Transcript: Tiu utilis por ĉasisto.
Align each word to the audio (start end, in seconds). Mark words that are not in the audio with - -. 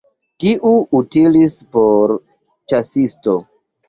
Tiu 0.43 0.69
utilis 0.99 1.53
por 1.75 2.13
ĉasisto. 2.73 3.37